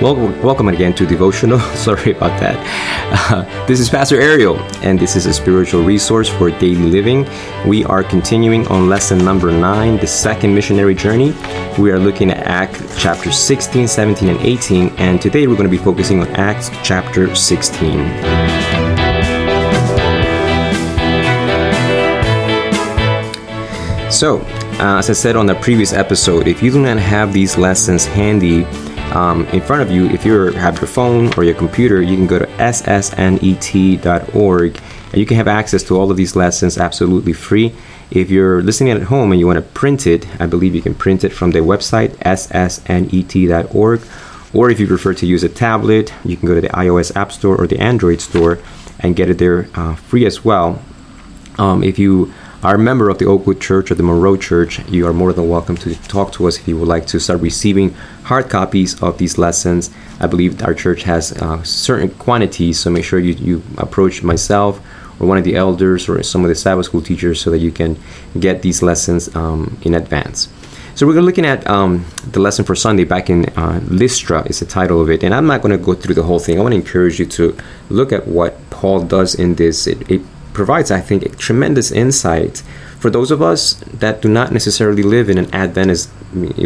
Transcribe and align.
welcome 0.00 0.40
welcome 0.42 0.68
again 0.68 0.94
to 0.94 1.04
Devotional. 1.04 1.58
Sorry 1.74 2.12
about 2.12 2.38
that. 2.40 2.56
Uh, 3.30 3.66
this 3.66 3.80
is 3.80 3.90
Pastor 3.90 4.20
Ariel, 4.20 4.58
and 4.82 4.98
this 4.98 5.16
is 5.16 5.26
a 5.26 5.32
spiritual 5.32 5.82
resource 5.82 6.28
for 6.28 6.50
daily 6.50 6.76
living. 6.76 7.26
We 7.66 7.84
are 7.84 8.04
continuing 8.04 8.66
on 8.68 8.88
lesson 8.88 9.18
number 9.18 9.50
nine, 9.50 9.96
the 9.96 10.06
second 10.06 10.54
missionary 10.54 10.94
journey. 10.94 11.34
We 11.78 11.90
are 11.90 11.98
looking 11.98 12.30
at 12.30 12.46
Acts 12.46 13.00
chapter 13.00 13.32
16, 13.32 13.88
17, 13.88 14.28
and 14.28 14.40
18, 14.40 14.90
and 14.98 15.20
today 15.20 15.46
we're 15.46 15.56
going 15.56 15.70
to 15.70 15.76
be 15.76 15.82
focusing 15.82 16.20
on 16.20 16.28
Acts 16.36 16.70
chapter 16.84 17.34
16. 17.34 17.98
So, 24.12 24.40
uh, 24.80 24.98
as 24.98 25.10
I 25.10 25.12
said 25.12 25.34
on 25.34 25.46
the 25.46 25.56
previous 25.56 25.92
episode, 25.92 26.46
if 26.46 26.62
you 26.62 26.70
do 26.70 26.80
not 26.80 26.98
have 26.98 27.32
these 27.32 27.58
lessons 27.58 28.06
handy 28.06 28.64
um, 29.14 29.46
in 29.46 29.60
front 29.60 29.82
of 29.82 29.90
you, 29.90 30.06
if 30.10 30.24
you 30.24 30.52
have 30.52 30.76
your 30.78 30.86
phone 30.86 31.32
or 31.36 31.44
your 31.44 31.54
computer, 31.54 32.02
you 32.02 32.16
can 32.16 32.26
go 32.26 32.38
to 32.38 32.46
ssnet.org 32.46 34.00
and 35.10 35.14
you 35.14 35.24
can 35.26 35.36
have 35.36 35.48
access 35.48 35.82
to 35.84 35.96
all 35.96 36.10
of 36.10 36.16
these 36.16 36.36
lessons 36.36 36.76
absolutely 36.76 37.32
free. 37.32 37.74
If 38.10 38.30
you're 38.30 38.62
listening 38.62 38.92
at 38.92 39.02
home 39.04 39.32
and 39.32 39.40
you 39.40 39.46
want 39.46 39.56
to 39.56 39.62
print 39.62 40.06
it, 40.06 40.26
I 40.40 40.46
believe 40.46 40.74
you 40.74 40.82
can 40.82 40.94
print 40.94 41.24
it 41.24 41.30
from 41.30 41.52
the 41.52 41.60
website 41.60 42.10
ssnet.org. 42.18 44.00
Or 44.54 44.70
if 44.70 44.80
you 44.80 44.86
prefer 44.86 45.12
to 45.14 45.26
use 45.26 45.44
a 45.44 45.48
tablet, 45.48 46.12
you 46.24 46.36
can 46.36 46.48
go 46.48 46.54
to 46.54 46.60
the 46.60 46.68
iOS 46.68 47.14
App 47.16 47.32
Store 47.32 47.56
or 47.56 47.66
the 47.66 47.78
Android 47.78 48.20
Store 48.20 48.58
and 49.00 49.14
get 49.14 49.28
it 49.28 49.38
there 49.38 49.68
uh, 49.74 49.94
free 49.94 50.26
as 50.26 50.44
well. 50.44 50.82
Um, 51.58 51.82
if 51.82 51.98
you 51.98 52.32
are 52.62 52.74
a 52.74 52.78
member 52.78 53.08
of 53.08 53.18
the 53.18 53.24
Oakwood 53.24 53.60
Church 53.60 53.90
or 53.90 53.94
the 53.94 54.02
Monroe 54.02 54.36
Church, 54.36 54.80
you 54.88 55.06
are 55.06 55.12
more 55.12 55.32
than 55.32 55.48
welcome 55.48 55.76
to 55.76 55.94
talk 56.08 56.32
to 56.32 56.48
us 56.48 56.58
if 56.58 56.66
you 56.66 56.76
would 56.76 56.88
like 56.88 57.06
to 57.06 57.20
start 57.20 57.40
receiving 57.40 57.90
hard 58.24 58.50
copies 58.50 59.00
of 59.00 59.18
these 59.18 59.38
lessons. 59.38 59.90
I 60.18 60.26
believe 60.26 60.60
our 60.62 60.74
church 60.74 61.04
has 61.04 61.32
uh, 61.40 61.62
certain 61.62 62.10
quantities, 62.10 62.80
so 62.80 62.90
make 62.90 63.04
sure 63.04 63.20
you, 63.20 63.34
you 63.34 63.62
approach 63.76 64.24
myself 64.24 64.80
or 65.20 65.28
one 65.28 65.38
of 65.38 65.44
the 65.44 65.54
elders 65.54 66.08
or 66.08 66.20
some 66.24 66.42
of 66.42 66.48
the 66.48 66.56
Sabbath 66.56 66.86
school 66.86 67.00
teachers 67.00 67.40
so 67.40 67.50
that 67.50 67.58
you 67.58 67.70
can 67.70 67.96
get 68.38 68.62
these 68.62 68.82
lessons 68.82 69.34
um, 69.36 69.78
in 69.82 69.94
advance. 69.94 70.48
So 70.96 71.06
we're 71.06 71.20
looking 71.20 71.46
at 71.46 71.64
um, 71.70 72.04
the 72.32 72.40
lesson 72.40 72.64
for 72.64 72.74
Sunday 72.74 73.04
back 73.04 73.30
in 73.30 73.44
uh, 73.50 73.80
Lystra 73.86 74.42
is 74.48 74.58
the 74.58 74.66
title 74.66 75.00
of 75.00 75.10
it, 75.10 75.22
and 75.22 75.32
I'm 75.32 75.46
not 75.46 75.62
going 75.62 75.78
to 75.78 75.78
go 75.78 75.94
through 75.94 76.16
the 76.16 76.24
whole 76.24 76.40
thing. 76.40 76.58
I 76.58 76.62
want 76.62 76.72
to 76.72 76.76
encourage 76.76 77.20
you 77.20 77.26
to 77.26 77.56
look 77.88 78.10
at 78.10 78.26
what 78.26 78.58
Paul 78.70 79.04
does 79.04 79.36
in 79.36 79.54
this. 79.54 79.86
It, 79.86 80.10
it 80.10 80.22
provides, 80.52 80.90
I 80.90 81.00
think, 81.00 81.24
a 81.24 81.28
tremendous 81.30 81.90
insight 81.90 82.62
for 82.98 83.10
those 83.10 83.30
of 83.30 83.40
us 83.40 83.74
that 83.92 84.22
do 84.22 84.28
not 84.28 84.52
necessarily 84.52 85.02
live 85.02 85.30
in 85.30 85.38
an 85.38 85.54
Adventist 85.54 86.10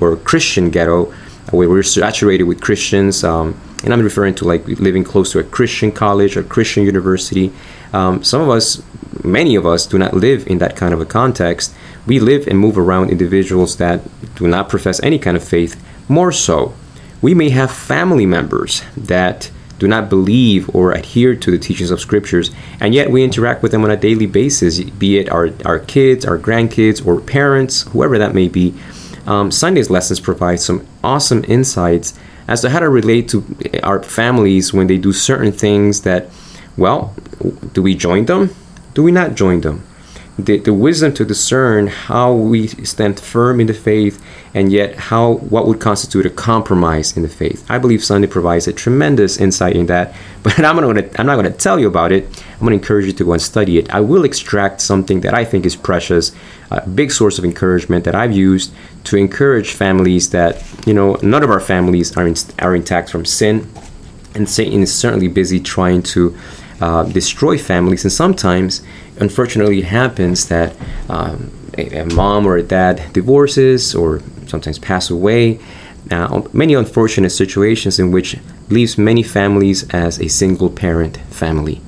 or 0.00 0.16
Christian 0.16 0.70
ghetto 0.70 1.12
where 1.50 1.68
we're 1.68 1.82
saturated 1.82 2.44
with 2.44 2.60
Christians. 2.60 3.22
Um, 3.22 3.60
and 3.84 3.92
I'm 3.92 4.00
referring 4.00 4.34
to 4.36 4.44
like 4.44 4.66
living 4.66 5.04
close 5.04 5.32
to 5.32 5.38
a 5.38 5.44
Christian 5.44 5.92
college 5.92 6.36
or 6.36 6.42
Christian 6.42 6.84
university. 6.84 7.52
Um, 7.92 8.24
some 8.24 8.40
of 8.40 8.48
us, 8.48 8.82
many 9.22 9.54
of 9.54 9.66
us, 9.66 9.86
do 9.86 9.98
not 9.98 10.14
live 10.14 10.46
in 10.46 10.58
that 10.58 10.76
kind 10.76 10.94
of 10.94 11.00
a 11.00 11.06
context. 11.06 11.74
We 12.06 12.18
live 12.18 12.46
and 12.46 12.58
move 12.58 12.78
around 12.78 13.10
individuals 13.10 13.76
that 13.76 14.00
do 14.36 14.48
not 14.48 14.68
profess 14.68 15.02
any 15.02 15.18
kind 15.18 15.36
of 15.36 15.44
faith. 15.44 15.82
More 16.08 16.32
so, 16.32 16.74
we 17.20 17.34
may 17.34 17.50
have 17.50 17.70
family 17.70 18.26
members 18.26 18.82
that 18.96 19.50
do 19.84 19.88
not 19.88 20.08
believe 20.08 20.74
or 20.74 20.92
adhere 20.92 21.36
to 21.36 21.50
the 21.50 21.58
teachings 21.58 21.90
of 21.90 22.00
scriptures, 22.00 22.50
and 22.80 22.94
yet 22.94 23.10
we 23.10 23.22
interact 23.22 23.62
with 23.62 23.70
them 23.70 23.84
on 23.84 23.90
a 23.90 23.96
daily 23.98 24.24
basis, 24.24 24.80
be 24.82 25.18
it 25.18 25.28
our, 25.28 25.50
our 25.66 25.78
kids, 25.78 26.24
our 26.24 26.38
grandkids, 26.38 27.06
or 27.06 27.20
parents, 27.20 27.82
whoever 27.88 28.16
that 28.16 28.34
may 28.34 28.48
be. 28.48 28.74
Um, 29.26 29.50
Sunday's 29.50 29.90
lessons 29.90 30.20
provide 30.20 30.60
some 30.60 30.86
awesome 31.02 31.44
insights 31.48 32.18
as 32.48 32.62
to 32.62 32.70
how 32.70 32.78
to 32.78 32.88
relate 32.88 33.28
to 33.28 33.44
our 33.82 34.02
families 34.02 34.72
when 34.72 34.86
they 34.86 34.96
do 34.96 35.12
certain 35.12 35.52
things 35.52 36.00
that, 36.00 36.30
well, 36.78 37.14
do 37.74 37.82
we 37.82 37.94
join 37.94 38.24
them? 38.24 38.54
Do 38.94 39.02
we 39.02 39.12
not 39.12 39.34
join 39.34 39.60
them? 39.60 39.84
The, 40.38 40.58
the 40.58 40.74
wisdom 40.74 41.14
to 41.14 41.24
discern 41.24 41.86
how 41.86 42.32
we 42.32 42.66
stand 42.66 43.20
firm 43.20 43.60
in 43.60 43.68
the 43.68 43.74
faith 43.74 44.24
and 44.52 44.72
yet 44.72 44.96
how 44.96 45.34
what 45.34 45.66
would 45.66 45.80
constitute 45.80 46.26
a 46.26 46.30
compromise 46.30 47.16
in 47.16 47.22
the 47.22 47.28
faith. 47.28 47.64
I 47.68 47.78
believe 47.78 48.02
Sunday 48.02 48.26
provides 48.26 48.66
a 48.66 48.72
tremendous 48.72 49.36
insight 49.38 49.76
in 49.76 49.86
that, 49.86 50.14
but 50.42 50.58
I'm, 50.58 50.76
gonna, 50.76 51.08
I'm 51.18 51.26
not 51.26 51.40
to 51.42 51.50
tell 51.50 51.78
you 51.78 51.86
about 51.86 52.10
it. 52.10 52.24
I'm 52.60 52.66
to 52.66 52.72
encourage 52.72 53.06
you 53.06 53.12
to 53.12 53.24
go 53.24 53.32
and 53.32 53.42
study 53.42 53.78
it. 53.78 53.94
I 53.94 54.00
will 54.00 54.24
extract 54.24 54.80
something 54.80 55.20
that 55.20 55.34
I 55.34 55.44
think 55.44 55.66
is 55.66 55.76
precious, 55.76 56.32
a 56.70 56.86
big 56.88 57.12
source 57.12 57.38
of 57.38 57.44
encouragement 57.44 58.04
that 58.04 58.14
I've 58.14 58.32
used 58.32 58.72
to 59.04 59.16
encourage 59.16 59.72
families 59.72 60.30
that, 60.30 60.62
you 60.86 60.94
know, 60.94 61.16
none 61.22 61.42
of 61.42 61.50
our 61.50 61.60
families 61.60 62.16
are, 62.16 62.26
in, 62.26 62.34
are 62.58 62.74
intact 62.74 63.10
from 63.10 63.24
sin. 63.24 63.70
And 64.34 64.48
Satan 64.48 64.82
is 64.82 64.92
certainly 64.92 65.28
busy 65.28 65.60
trying 65.60 66.02
to 66.14 66.36
uh, 66.80 67.04
destroy 67.04 67.56
families, 67.56 68.04
and 68.04 68.12
sometimes 68.12 68.82
unfortunately, 69.18 69.78
it 69.78 69.84
happens 69.84 70.48
that 70.48 70.76
um, 71.08 71.50
a, 71.78 72.00
a, 72.00 72.06
mom 72.06 72.46
or 72.46 72.56
a 72.56 72.62
dad 72.62 73.12
divorces 73.12 73.94
or 73.94 74.20
sometimes 74.46 74.78
pass 74.78 75.10
away. 75.10 75.58
Now, 76.10 76.46
many 76.52 76.74
unfortunate 76.74 77.30
situations 77.30 77.98
in 77.98 78.10
which 78.10 78.36
leaves 78.68 78.98
many 78.98 79.22
families 79.22 79.88
as 79.90 80.20
a 80.20 80.28
single 80.28 80.70
parent 80.70 81.16
family. 81.30 81.80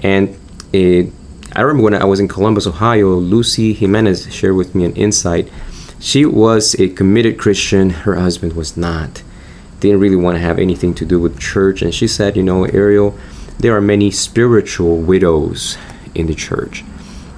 And 0.00 0.38
it, 0.72 1.12
I 1.54 1.60
remember 1.62 1.84
when 1.84 1.94
I 1.94 2.04
was 2.04 2.20
in 2.20 2.28
Columbus, 2.28 2.66
Ohio, 2.66 3.10
Lucy 3.10 3.72
Jimenez 3.74 4.32
shared 4.32 4.56
with 4.56 4.74
me 4.74 4.84
an 4.84 4.94
insight. 4.94 5.50
She 6.00 6.24
was 6.24 6.74
a 6.80 6.88
committed 6.88 7.38
Christian, 7.38 7.90
her 7.90 8.16
husband 8.16 8.54
was 8.54 8.76
not. 8.76 9.22
Didn't 9.80 10.00
really 10.00 10.16
want 10.16 10.36
to 10.36 10.40
have 10.40 10.58
anything 10.58 10.94
to 10.94 11.04
do 11.04 11.20
with 11.20 11.38
church. 11.38 11.82
And 11.82 11.94
she 11.94 12.08
said, 12.08 12.36
You 12.36 12.42
know, 12.42 12.64
Ariel, 12.64 13.18
there 13.58 13.76
are 13.76 13.80
many 13.80 14.10
spiritual 14.10 14.96
widows 14.96 15.76
in 16.14 16.26
the 16.26 16.34
church. 16.34 16.84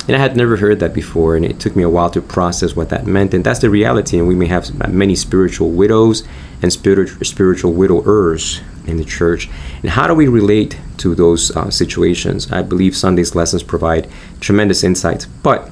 And 0.07 0.15
I 0.15 0.21
had 0.21 0.37
never 0.37 0.57
heard 0.59 0.81
that 0.81 0.93
before, 0.93 1.35
and 1.35 1.47
it 1.47 1.59
took 1.59 1.75
me 1.75 1.83
a 1.83 1.89
while 1.89 2.11
to 2.11 2.21
process 2.21 2.77
what 2.77 2.91
that 2.91 3.07
meant. 3.07 3.33
And 3.33 3.43
that's 3.43 3.61
the 3.61 3.71
reality. 3.71 4.19
And 4.19 4.29
we 4.29 4.35
may 4.35 4.47
have 4.47 4.93
many 4.93 5.15
spiritual 5.15 5.71
widows 5.71 6.25
and 6.61 6.71
spiritual 6.71 7.73
widowers 7.73 8.61
in 8.87 8.99
the 8.99 9.05
church. 9.05 9.49
And 9.81 9.91
how 9.91 10.07
do 10.07 10.15
we 10.15 10.29
relate 10.29 10.79
to 10.99 11.15
those 11.15 11.57
uh, 11.57 11.71
situations? 11.71 12.53
I 12.53 12.61
believe 12.61 12.95
Sunday's 12.95 13.35
lessons 13.35 13.63
provide 13.63 14.11
tremendous 14.41 14.85
insights. 14.85 15.25
But 15.25 15.71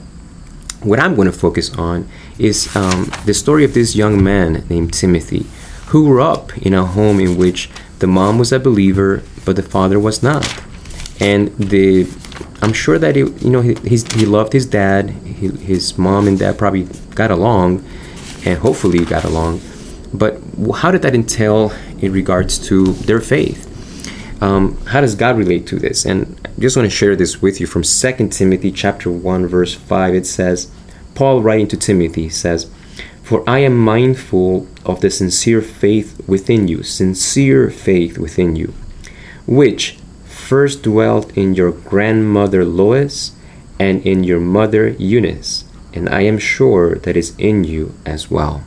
what 0.81 0.99
I'm 0.99 1.15
going 1.15 1.31
to 1.31 1.33
focus 1.33 1.71
on 1.77 2.09
is 2.39 2.75
um, 2.75 3.11
the 3.27 3.35
story 3.35 3.65
of 3.65 3.75
this 3.75 3.95
young 3.95 4.23
man 4.25 4.65
named 4.71 4.95
Timothy, 4.95 5.47
who 5.89 6.07
grew 6.07 6.23
up 6.23 6.57
in 6.57 6.73
a 6.73 6.87
home 6.87 7.21
in 7.21 7.37
which 7.37 7.69
the 7.99 8.07
mom 8.07 8.39
was 8.39 8.51
a 8.51 8.59
believer, 8.59 9.23
but 9.45 9.57
the 9.57 9.63
father 9.63 10.01
was 10.01 10.23
not. 10.23 10.63
And 11.21 11.55
the 11.59 12.05
I'm 12.63 12.73
sure 12.73 12.97
that 12.99 13.17
he, 13.17 13.23
you 13.23 13.51
know, 13.51 13.61
he, 13.61 13.75
he 14.15 14.25
loved 14.25 14.53
his 14.53 14.67
dad. 14.67 15.11
He, 15.11 15.49
his 15.49 15.99
mom 15.99 16.29
and 16.29 16.39
dad 16.39 16.57
probably 16.57 16.85
got 17.17 17.33
along, 17.33 17.85
and 18.47 18.57
hopefully 18.59 19.05
got 19.05 19.25
along. 19.25 19.61
But 20.15 20.41
how 20.77 20.93
did 20.93 21.03
that 21.03 21.15
entail 21.15 21.73
in 21.99 22.13
regards 22.13 22.59
to 22.69 22.93
their 22.93 23.21
faith? 23.21 23.69
Um, 24.41 24.77
how 24.87 25.01
does 25.01 25.17
God 25.17 25.39
relate 25.39 25.67
to 25.69 25.79
this? 25.79 26.05
And 26.05 26.41
I 26.45 26.61
just 26.61 26.77
want 26.77 26.87
to 26.87 26.97
share 26.97 27.17
this 27.17 27.43
with 27.43 27.61
you 27.61 27.67
from 27.67 27.83
2 27.83 28.29
Timothy 28.29 28.71
chapter 28.71 29.11
1 29.11 29.47
verse 29.47 29.75
5. 29.75 30.15
It 30.15 30.27
says, 30.27 30.71
Paul 31.15 31.43
writing 31.43 31.69
to 31.69 31.77
Timothy 31.77 32.29
says, 32.29 32.71
"For 33.23 33.49
I 33.49 33.59
am 33.61 33.77
mindful 33.77 34.67
of 34.85 35.01
the 35.01 35.11
sincere 35.11 35.63
faith 35.63 36.21
within 36.27 36.69
you, 36.69 36.83
sincere 36.83 37.71
faith 37.71 38.19
within 38.19 38.57
you, 38.57 38.75
which 39.47 39.99
first 40.43 40.83
dwelt 40.83 41.37
in 41.37 41.55
your 41.55 41.71
grandmother 41.71 42.65
Lois 42.65 43.33
and 43.79 44.05
in 44.05 44.25
your 44.25 44.41
mother 44.41 44.89
Eunice, 44.89 45.65
and 45.95 46.09
I 46.09 46.23
am 46.23 46.39
sure 46.39 46.97
that 46.97 47.17
is 47.17 47.35
in 47.39 47.65
you 47.65 47.95
as 48.05 48.31
well. 48.31 48.63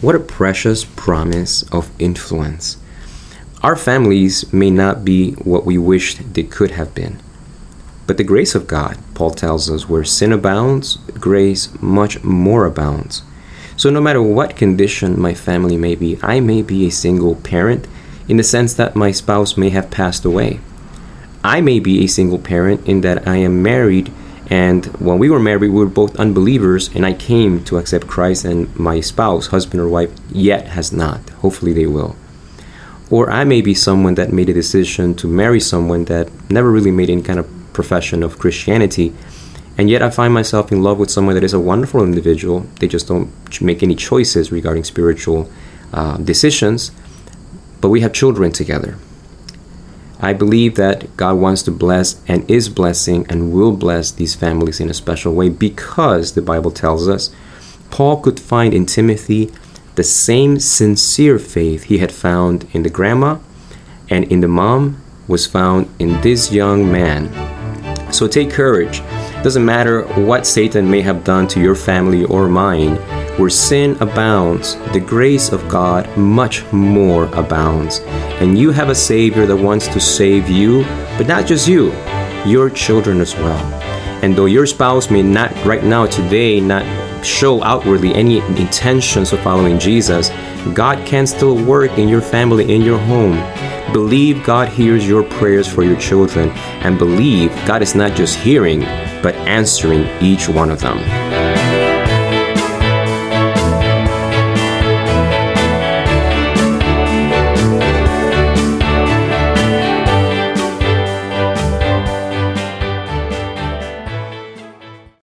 What 0.00 0.14
a 0.14 0.20
precious 0.20 0.84
promise 0.84 1.62
of 1.72 1.90
influence. 1.98 2.78
Our 3.62 3.76
families 3.76 4.52
may 4.52 4.70
not 4.70 5.04
be 5.04 5.32
what 5.32 5.66
we 5.66 5.76
wished 5.76 6.34
they 6.34 6.44
could 6.44 6.70
have 6.72 6.94
been. 6.94 7.18
But 8.06 8.18
the 8.18 8.24
grace 8.24 8.54
of 8.54 8.66
God, 8.66 8.98
Paul 9.14 9.30
tells 9.30 9.70
us, 9.70 9.88
where 9.88 10.04
sin 10.04 10.32
abounds, 10.32 10.96
grace 11.18 11.68
much 11.80 12.22
more 12.22 12.66
abounds. 12.66 13.22
So, 13.76 13.90
no 13.90 14.00
matter 14.00 14.22
what 14.22 14.56
condition 14.56 15.20
my 15.20 15.34
family 15.34 15.76
may 15.76 15.94
be, 15.94 16.18
I 16.22 16.40
may 16.40 16.62
be 16.62 16.86
a 16.86 16.90
single 16.90 17.34
parent, 17.36 17.88
in 18.28 18.36
the 18.36 18.42
sense 18.42 18.74
that 18.74 18.96
my 18.96 19.10
spouse 19.10 19.56
may 19.56 19.70
have 19.70 19.90
passed 19.90 20.24
away. 20.24 20.60
I 21.42 21.60
may 21.60 21.78
be 21.78 22.02
a 22.02 22.08
single 22.08 22.38
parent 22.38 22.88
in 22.88 23.02
that 23.02 23.28
I 23.28 23.36
am 23.36 23.62
married, 23.62 24.10
and 24.48 24.86
when 24.98 25.18
we 25.18 25.28
were 25.28 25.40
married, 25.40 25.68
we 25.68 25.78
were 25.78 25.86
both 25.86 26.16
unbelievers, 26.16 26.88
and 26.94 27.04
I 27.04 27.12
came 27.12 27.62
to 27.64 27.76
accept 27.76 28.06
Christ, 28.06 28.44
and 28.44 28.74
my 28.78 29.00
spouse, 29.00 29.48
husband 29.48 29.82
or 29.82 29.88
wife, 29.88 30.10
yet 30.30 30.68
has 30.68 30.92
not. 30.92 31.28
Hopefully, 31.30 31.72
they 31.74 31.86
will. 31.86 32.16
Or 33.10 33.30
I 33.30 33.44
may 33.44 33.60
be 33.60 33.74
someone 33.74 34.14
that 34.14 34.32
made 34.32 34.48
a 34.48 34.54
decision 34.54 35.14
to 35.16 35.28
marry 35.28 35.60
someone 35.60 36.06
that 36.06 36.30
never 36.50 36.70
really 36.70 36.90
made 36.90 37.10
any 37.10 37.22
kind 37.22 37.38
of 37.38 37.48
profession 37.74 38.22
of 38.22 38.38
Christianity, 38.38 39.12
and 39.76 39.90
yet 39.90 40.00
I 40.00 40.08
find 40.08 40.32
myself 40.32 40.72
in 40.72 40.82
love 40.82 40.98
with 40.98 41.10
someone 41.10 41.34
that 41.34 41.44
is 41.44 41.52
a 41.52 41.60
wonderful 41.60 42.02
individual. 42.02 42.60
They 42.80 42.88
just 42.88 43.08
don't 43.08 43.30
make 43.60 43.82
any 43.82 43.96
choices 43.96 44.50
regarding 44.50 44.84
spiritual 44.84 45.50
uh, 45.92 46.16
decisions 46.18 46.90
but 47.84 47.90
we 47.90 48.00
have 48.00 48.14
children 48.14 48.50
together. 48.50 48.96
I 50.18 50.32
believe 50.32 50.76
that 50.76 51.14
God 51.18 51.34
wants 51.34 51.62
to 51.64 51.70
bless 51.70 52.18
and 52.26 52.50
is 52.50 52.70
blessing 52.70 53.26
and 53.28 53.52
will 53.52 53.76
bless 53.76 54.10
these 54.10 54.34
families 54.34 54.80
in 54.80 54.88
a 54.88 54.94
special 54.94 55.34
way 55.34 55.50
because 55.50 56.32
the 56.32 56.40
Bible 56.40 56.70
tells 56.70 57.06
us 57.10 57.30
Paul 57.90 58.22
could 58.22 58.40
find 58.40 58.72
in 58.72 58.86
Timothy 58.86 59.52
the 59.96 60.02
same 60.02 60.58
sincere 60.60 61.38
faith 61.38 61.82
he 61.82 61.98
had 61.98 62.10
found 62.10 62.66
in 62.72 62.84
the 62.84 62.88
grandma 62.88 63.36
and 64.08 64.24
in 64.32 64.40
the 64.40 64.48
mom 64.48 65.02
was 65.28 65.46
found 65.46 65.86
in 65.98 66.18
this 66.22 66.50
young 66.50 66.90
man. 66.90 67.28
So 68.10 68.26
take 68.26 68.50
courage. 68.50 69.00
It 69.00 69.42
Doesn't 69.44 69.62
matter 69.62 70.04
what 70.24 70.46
Satan 70.46 70.90
may 70.90 71.02
have 71.02 71.22
done 71.22 71.46
to 71.48 71.60
your 71.60 71.74
family 71.74 72.24
or 72.24 72.48
mine, 72.48 72.96
where 73.36 73.50
sin 73.50 73.96
abounds, 74.00 74.76
the 74.92 75.00
grace 75.00 75.50
of 75.50 75.68
God 75.68 76.08
much 76.16 76.64
more 76.72 77.24
abounds. 77.34 78.00
And 78.40 78.58
you 78.58 78.70
have 78.70 78.88
a 78.88 78.94
Savior 78.94 79.46
that 79.46 79.56
wants 79.56 79.88
to 79.88 80.00
save 80.00 80.48
you, 80.48 80.84
but 81.18 81.26
not 81.26 81.46
just 81.46 81.66
you, 81.66 81.92
your 82.46 82.70
children 82.70 83.20
as 83.20 83.34
well. 83.34 83.82
And 84.22 84.36
though 84.36 84.46
your 84.46 84.66
spouse 84.66 85.10
may 85.10 85.22
not 85.22 85.52
right 85.64 85.84
now, 85.84 86.06
today, 86.06 86.60
not 86.60 86.84
show 87.24 87.62
outwardly 87.62 88.14
any 88.14 88.38
intentions 88.38 89.32
of 89.32 89.40
following 89.40 89.78
Jesus, 89.78 90.30
God 90.72 91.04
can 91.06 91.26
still 91.26 91.62
work 91.64 91.98
in 91.98 92.08
your 92.08 92.22
family, 92.22 92.72
in 92.72 92.82
your 92.82 92.98
home. 92.98 93.36
Believe 93.92 94.44
God 94.44 94.68
hears 94.68 95.06
your 95.06 95.22
prayers 95.22 95.68
for 95.68 95.82
your 95.82 95.98
children, 95.98 96.50
and 96.82 96.98
believe 96.98 97.50
God 97.66 97.82
is 97.82 97.94
not 97.94 98.16
just 98.16 98.38
hearing, 98.38 98.80
but 99.22 99.34
answering 99.46 100.06
each 100.22 100.48
one 100.48 100.70
of 100.70 100.80
them. 100.80 101.43